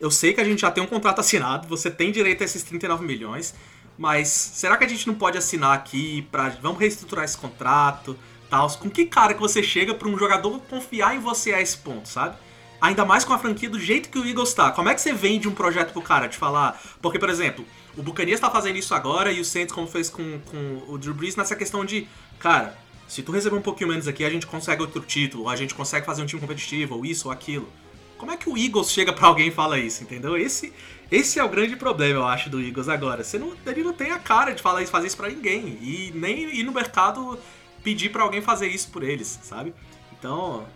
[0.01, 2.63] eu sei que a gente já tem um contrato assinado, você tem direito a esses
[2.63, 3.55] 39 milhões,
[3.99, 6.49] mas será que a gente não pode assinar aqui pra.
[6.63, 8.19] Vamos reestruturar esse contrato?
[8.53, 8.71] Tal.
[8.73, 12.07] Com que cara que você chega para um jogador confiar em você a esse ponto,
[12.07, 12.37] sabe?
[12.79, 14.71] Ainda mais com a franquia do jeito que o Eagles tá.
[14.71, 16.27] Como é que você vende um projeto pro cara?
[16.27, 16.79] De falar.
[17.01, 17.65] Porque, por exemplo,
[17.97, 21.15] o Buccaneers tá fazendo isso agora e o Saints, como fez com, com o Drew
[21.15, 22.07] Brees, nessa questão de.
[22.39, 22.77] Cara,
[23.13, 26.07] Se tu receber um pouquinho menos aqui, a gente consegue outro título, a gente consegue
[26.07, 27.69] fazer um time competitivo, ou isso ou aquilo.
[28.17, 30.37] Como é que o Eagles chega pra alguém e fala isso, entendeu?
[30.37, 30.73] Esse,
[31.11, 33.23] esse é o grande problema, eu acho, do Eagles agora.
[33.23, 35.79] Você não, ele não tem a cara de falar isso, fazer isso pra ninguém.
[35.83, 37.39] E nem ir no mercado
[37.83, 39.75] pedir para alguém fazer isso por eles, sabe?
[40.13, 40.67] Então.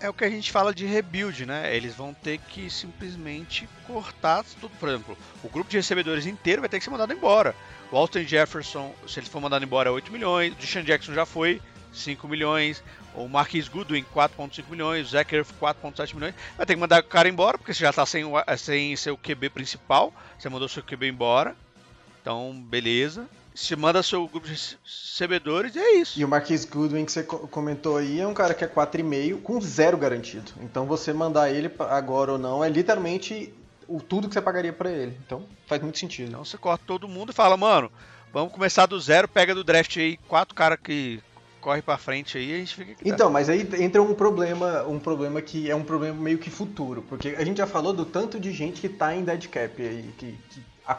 [0.00, 1.74] É o que a gente fala de rebuild, né?
[1.74, 4.74] Eles vão ter que simplesmente cortar tudo.
[4.78, 7.54] Por exemplo, o grupo de recebedores inteiro vai ter que ser mandado embora.
[7.90, 10.52] O Jefferson, se ele for mandado embora, é 8 milhões.
[10.52, 12.82] O Deshaun Jackson já foi, 5 milhões.
[13.14, 15.06] O Marquis Goodwin, 4,5 milhões.
[15.06, 16.34] O Zach Erf, 4,7 milhões.
[16.56, 18.24] Vai ter que mandar o cara embora, porque você já está sem,
[18.58, 20.12] sem seu QB principal.
[20.36, 21.56] Você mandou seu QB embora.
[22.20, 23.28] Então, beleza.
[23.54, 26.18] Você manda seu grupo de recebedores e é isso.
[26.18, 29.60] E o Marquis Goodwin que você comentou aí é um cara que é 4,5 com
[29.60, 30.50] zero garantido.
[30.60, 33.54] Então você mandar ele agora ou não é literalmente
[33.86, 35.16] o tudo que você pagaria para ele.
[35.24, 36.30] Então faz muito sentido.
[36.30, 37.92] Então você corta todo mundo e fala, mano,
[38.32, 41.22] vamos começar do zero, pega do draft aí quatro caras que
[41.60, 42.96] corre para frente aí, a gente fica.
[43.04, 47.02] Então, mas aí entra um problema, um problema que é um problema meio que futuro,
[47.08, 50.12] porque a gente já falou do tanto de gente que tá em dead cap aí,
[50.18, 50.98] que, que a,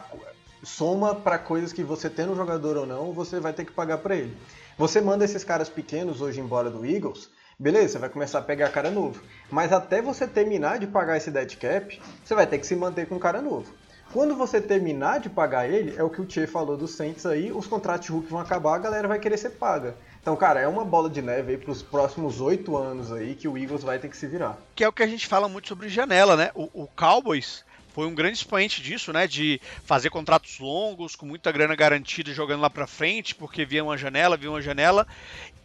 [0.62, 3.98] soma para coisas que você tendo um jogador ou não, você vai ter que pagar
[3.98, 4.36] para ele.
[4.78, 8.70] Você manda esses caras pequenos hoje embora do Eagles, beleza, você vai começar a pegar
[8.70, 9.22] cara novo.
[9.50, 13.06] Mas até você terminar de pagar esse dead cap, você vai ter que se manter
[13.06, 13.72] com cara novo.
[14.12, 17.52] Quando você terminar de pagar ele, é o que o Tchê falou dos Saints aí,
[17.52, 19.96] os contratos de Hulk vão acabar, a galera vai querer ser paga.
[20.22, 23.58] Então, cara, é uma bola de neve aí pros próximos oito anos aí que o
[23.58, 24.58] Eagles vai ter que se virar.
[24.74, 26.50] Que é o que a gente fala muito sobre janela, né?
[26.54, 27.64] O, o Cowboys
[27.96, 29.26] foi um grande expoente disso, né?
[29.26, 33.96] De fazer contratos longos, com muita grana garantida jogando lá pra frente, porque via uma
[33.96, 35.06] janela, via uma janela.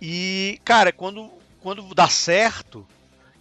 [0.02, 2.88] E, cara, quando, quando dá certo,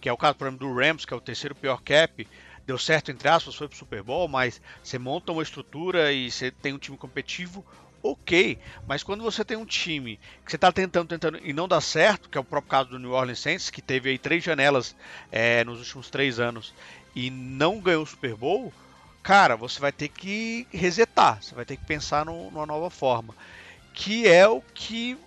[0.01, 2.27] que é o caso, por exemplo, do Rams, que é o terceiro pior cap,
[2.67, 6.51] deu certo, entre aspas, foi pro Super Bowl, mas você monta uma estrutura e você
[6.51, 7.65] tem um time competitivo,
[8.03, 8.59] ok.
[8.85, 12.27] Mas quando você tem um time que você está tentando, tentando e não dá certo,
[12.27, 14.97] que é o próprio caso do New Orleans Saints, que teve aí três janelas
[15.31, 16.73] é, nos últimos três anos
[17.15, 18.73] e não ganhou o Super Bowl,
[19.23, 23.35] cara, você vai ter que resetar, você vai ter que pensar no, numa nova forma.
[23.93, 25.17] Que é o que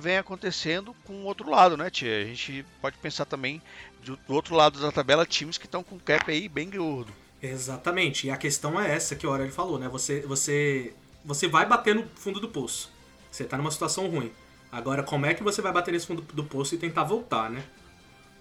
[0.00, 2.22] vem acontecendo com o outro lado, né, Tia?
[2.22, 3.60] A gente pode pensar também
[4.04, 7.12] do, outro lado da tabela, times que estão com cap aí bem gordo.
[7.42, 9.88] Exatamente, e a questão é essa que o Aurélio falou, né?
[9.88, 12.92] Você, você, você vai bater no fundo do poço.
[13.30, 14.30] Você tá numa situação ruim.
[14.70, 17.62] Agora, como é que você vai bater nesse fundo do poço e tentar voltar, né?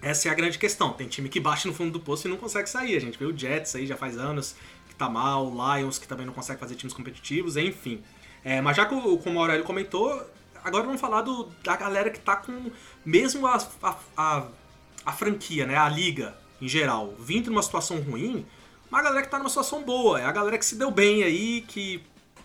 [0.01, 0.93] Essa é a grande questão.
[0.93, 2.95] Tem time que bate no fundo do poço e não consegue sair.
[2.95, 4.55] A gente vê o Jets aí já faz anos
[5.05, 8.01] tá mal, o Lions que também não consegue fazer times competitivos, enfim.
[8.43, 10.25] É, mas já como, como o Aurélio comentou,
[10.63, 12.71] agora vamos falar do, da galera que tá com
[13.05, 14.47] mesmo a, a, a,
[15.05, 18.45] a franquia, né, a liga em geral, vindo numa situação ruim,
[18.89, 21.61] uma galera que tá numa situação boa, é a galera que se deu bem aí,
[21.61, 22.03] que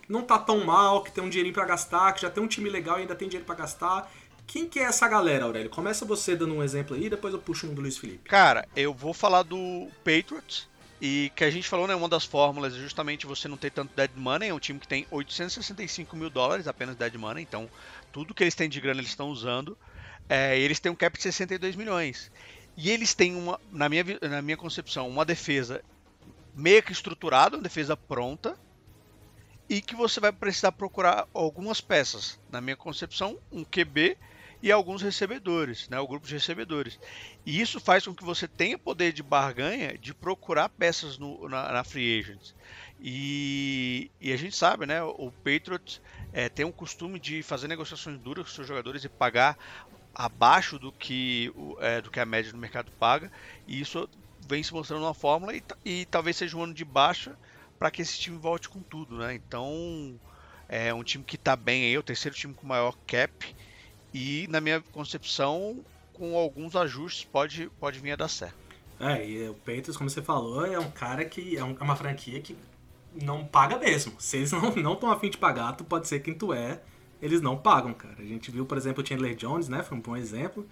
[0.09, 2.71] não tá tão mal, que tem um dinheirinho para gastar, que já tem um time
[2.71, 4.11] legal e ainda tem dinheiro para gastar
[4.47, 5.69] quem que é essa galera, Aurélio?
[5.69, 8.29] Começa você dando um exemplo aí, depois eu puxo um do Luiz Felipe.
[8.29, 10.69] Cara, eu vou falar do Patriots.
[11.01, 11.95] E que a gente falou, né?
[11.95, 14.49] Uma das fórmulas é justamente você não ter tanto dead money.
[14.49, 17.43] É um time que tem 865 mil dólares apenas dead money.
[17.43, 17.69] Então,
[18.13, 19.77] tudo que eles têm de grana eles estão usando.
[20.29, 22.31] É, eles têm um cap de 62 milhões.
[22.77, 25.83] E eles têm uma, na minha, na minha concepção, uma defesa
[26.55, 28.57] meio que estruturada, uma defesa pronta.
[29.69, 32.39] E que você vai precisar procurar algumas peças.
[32.51, 34.17] Na minha concepção, um QB
[34.67, 36.99] e alguns recebedores, né, o grupo de recebedores.
[37.45, 41.71] E isso faz com que você tenha poder de barganha de procurar peças no, na,
[41.71, 42.53] na Free Agents.
[43.01, 46.01] E, e, a gente sabe, né, o Patriots
[46.33, 49.57] é, tem um costume de fazer negociações duras com seus jogadores e pagar
[50.13, 53.31] abaixo do que, é, do que a média do mercado paga.
[53.69, 54.09] E isso
[54.49, 57.39] vem se mostrando uma fórmula e, e talvez seja um ano de baixa
[57.79, 59.33] para que esse time volte com tudo, né?
[59.33, 60.19] Então
[60.69, 63.55] é um time que está bem aí, é o terceiro time com maior cap
[64.17, 68.57] e, na minha concepção, com alguns ajustes, pode, pode vir a dar certo.
[68.99, 72.41] É, e o Patriots, como você falou, é um cara que é, é uma franquia
[72.41, 72.57] que
[73.23, 74.15] não paga mesmo.
[74.19, 76.81] Se eles não estão afim de pagar, tu pode ser quem tu é,
[77.21, 78.17] eles não pagam, cara.
[78.19, 79.83] A gente viu, por exemplo, o Chandler Jones, né?
[79.83, 80.67] Foi um bom exemplo.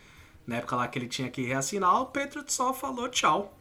[0.46, 3.54] Na época lá que ele tinha que reassinar, o Patriots só falou tchau.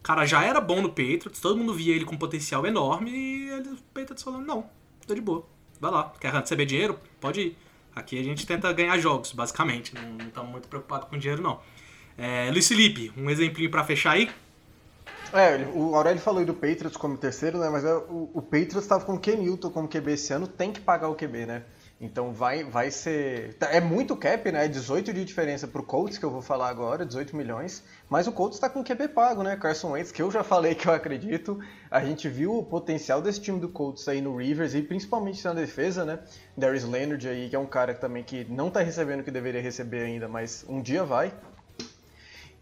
[0.00, 3.48] O cara já era bom no Patriots, todo mundo via ele com potencial enorme e
[3.50, 4.68] ele, o Patriots falou, não,
[5.06, 5.46] tô de boa.
[5.78, 6.98] Vai lá, quer receber dinheiro?
[7.20, 7.69] Pode ir.
[7.94, 9.94] Aqui a gente tenta ganhar jogos, basicamente.
[9.94, 11.60] Não estamos muito preocupados com dinheiro, não.
[12.16, 14.30] É, Luiz Felipe, um exemplinho para fechar aí?
[15.32, 17.68] É, o Aurélio falou aí do Patriots como terceiro, né?
[17.70, 20.72] Mas é, o, o Patriots estava com o Ken Newton como QB esse ano, tem
[20.72, 21.62] que pagar o QB, né?
[22.00, 23.54] Então vai, vai ser.
[23.54, 24.66] tá, É muito cap, né?
[24.66, 27.84] 18 de diferença pro Colts, que eu vou falar agora, 18 milhões.
[28.08, 29.54] Mas o Colts tá com QB pago, né?
[29.56, 31.60] Carson Wentz, que eu já falei que eu acredito.
[31.90, 35.52] A gente viu o potencial desse time do Colts aí no Rivers e principalmente na
[35.52, 36.20] defesa, né?
[36.56, 39.60] Darius Leonard aí, que é um cara também que não tá recebendo o que deveria
[39.60, 41.34] receber ainda, mas um dia vai.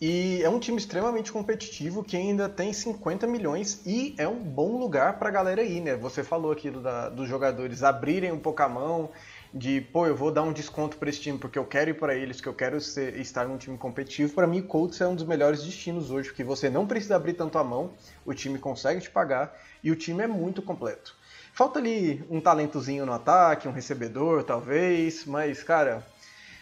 [0.01, 4.79] E é um time extremamente competitivo que ainda tem 50 milhões e é um bom
[4.79, 5.97] lugar pra galera ir, né?
[5.97, 9.11] Você falou aquilo da- dos jogadores abrirem um pouco a mão,
[9.53, 12.15] de pô, eu vou dar um desconto pra esse time porque eu quero ir pra
[12.15, 14.33] eles, que eu quero ser- estar num time competitivo.
[14.35, 17.59] Pra mim, Colts é um dos melhores destinos hoje, porque você não precisa abrir tanto
[17.59, 17.91] a mão,
[18.25, 21.17] o time consegue te pagar e o time é muito completo.
[21.55, 26.07] Falta ali um talentozinho no ataque, um recebedor talvez, mas cara,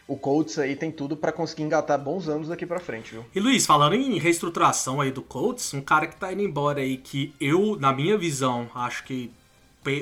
[0.09, 3.25] o Colts aí tem tudo pra conseguir engatar bons anos daqui pra frente, viu?
[3.35, 6.97] E Luiz, falando em reestruturação aí do Colts, um cara que tá indo embora aí
[6.97, 9.31] que eu, na minha visão, acho que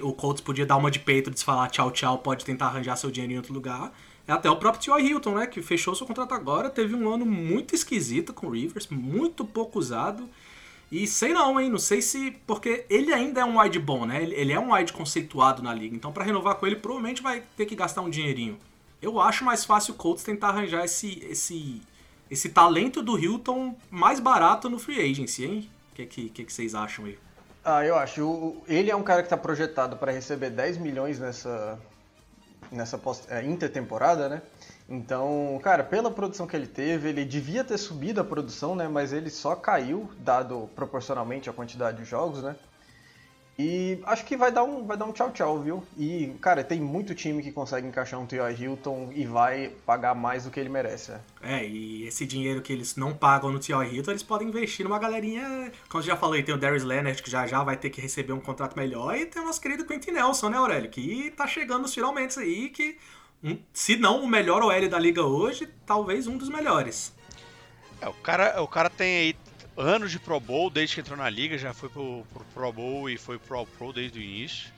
[0.03, 3.11] o Colts podia dar uma de peito de falar tchau, tchau, pode tentar arranjar seu
[3.11, 3.93] dinheiro em outro lugar.
[4.27, 5.11] É até o próprio T.Y.
[5.11, 5.47] Hilton, né?
[5.47, 9.79] Que fechou seu contrato agora, teve um ano muito esquisito com o Rivers, muito pouco
[9.79, 10.29] usado.
[10.91, 11.69] E sei não, hein?
[11.69, 12.31] Não sei se.
[12.47, 14.23] Porque ele ainda é um wide bom, né?
[14.23, 15.95] Ele, é um wide conceituado na liga.
[15.95, 18.59] Então, pra renovar com ele, provavelmente vai ter que gastar um dinheirinho.
[19.05, 21.83] Eu acho mais fácil o Colts tentar arranjar esse, esse,
[22.31, 25.71] esse talento do Hilton mais barato no free agency, hein?
[25.93, 27.19] O que, que, que, vocês acham aí?
[27.63, 28.57] Ah, eu acho.
[28.67, 31.79] Ele é um cara que está projetado para receber 10 milhões nessa,
[32.73, 34.41] nessa pós- é, intertemporada, né?
[34.89, 38.89] Então, cara, pela produção que ele teve, ele devia ter subido a produção, né?
[38.89, 42.57] Mas ele só caiu, dado proporcionalmente a quantidade de jogos, né?
[43.57, 45.85] E acho que vai dar um, vai dar um tchau tchau, viu?
[45.97, 48.53] E, cara, tem muito time que consegue encaixar um T.Y.
[48.61, 51.21] Hilton e vai pagar mais do que ele merece, né?
[51.41, 53.95] É, e esse dinheiro que eles não pagam no T.Y.
[53.95, 55.71] Hilton, eles podem investir numa galerinha.
[55.89, 58.33] Como eu já falei, tem o Darius Leonard, que já já vai ter que receber
[58.33, 60.91] um contrato melhor, e tem o nosso querido Quentin Nelson, né, Aurélio?
[60.91, 62.99] Que tá chegando nos finalmente aí, que
[63.73, 67.15] se não o melhor OL da liga hoje, talvez um dos melhores.
[68.01, 69.37] É, o cara, o cara tem aí
[69.77, 73.09] anos de Pro Bowl desde que entrou na liga, já foi pro, pro Pro Bowl
[73.11, 74.73] e foi pro Pro desde o início.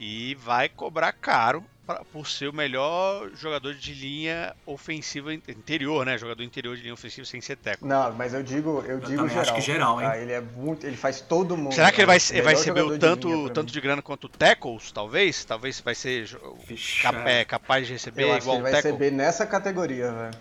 [0.00, 6.04] E vai cobrar caro pra- por ser o melhor jogador de linha ofensiva in- interior,
[6.04, 6.18] né?
[6.18, 7.86] Jogador interior de linha ofensiva sem ser teco.
[7.86, 9.42] Não, mas eu digo, eu digo também geral.
[9.42, 10.08] acho que geral, hein?
[10.08, 10.18] tá?
[10.18, 11.72] Ele é muito, ele faz todo mundo.
[11.74, 13.72] Será que ele vai, ele vai Melhor receber o de tanto, pra tanto mim.
[13.72, 15.44] de grana quanto tackles, talvez?
[15.44, 16.26] Talvez vai ser
[16.66, 18.90] Vixe, cap- é, capaz de receber Eu acho que igual ele vai tackle?
[18.92, 20.34] receber nessa categoria, velho.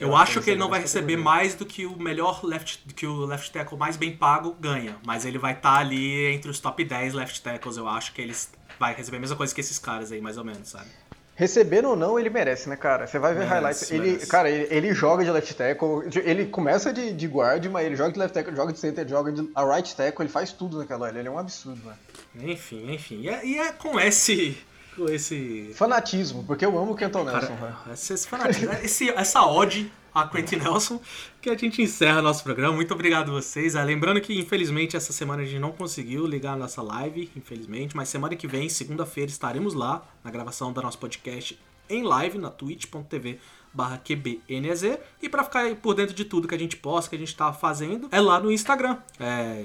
[0.00, 3.26] Eu acho que ele não vai receber mais do que o melhor left que o
[3.26, 7.14] left tackle mais bem pago ganha, mas ele vai estar ali entre os top 10
[7.14, 10.20] left tackles, eu acho que eles vai receber a mesma coisa que esses caras aí,
[10.22, 10.88] mais ou menos, sabe?
[11.36, 13.06] Recebendo ou não, ele merece, né, cara?
[13.06, 13.90] Você vai ver Merece, highlights.
[13.90, 14.26] Ele, merece.
[14.26, 16.02] cara, ele, ele joga de left tackle.
[16.22, 19.32] Ele começa de, de guard, mas ele joga de left tackle, joga de center, joga
[19.32, 20.22] de a right tackle.
[20.22, 21.18] Ele faz tudo naquela hora.
[21.18, 22.50] Ele é um absurdo, velho.
[22.50, 23.22] Enfim, enfim.
[23.22, 24.58] E é, e é com esse
[24.96, 27.56] com esse Fanatismo, porque eu amo o Kenton Nelson.
[27.56, 31.00] Cara, esse, esse fanatismo, esse- essa ode a Quentin Nelson
[31.40, 32.74] que a gente encerra nosso programa.
[32.74, 33.76] Muito obrigado a vocês.
[33.76, 37.96] Ah, lembrando que, infelizmente, essa semana a gente não conseguiu ligar a nossa live, infelizmente,
[37.96, 41.56] mas semana que vem, segunda-feira, estaremos lá na gravação do nosso podcast
[41.88, 43.38] em live na twitch.tv
[43.72, 44.98] barra QBNZ.
[45.22, 47.52] E pra ficar por dentro de tudo que a gente posta, que a gente tá
[47.52, 48.98] fazendo, é lá no Instagram.
[49.18, 49.64] É